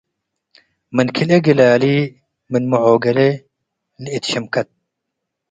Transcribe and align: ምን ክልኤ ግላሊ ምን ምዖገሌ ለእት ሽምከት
ምን 0.95 1.07
ክልኤ 1.15 1.37
ግላሊ 1.45 1.83
ምን 2.51 2.63
ምዖገሌ 2.71 3.19
ለእት 4.03 4.23
ሽምከት 4.31 4.67